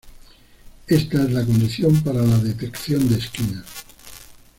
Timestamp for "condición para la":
1.45-2.39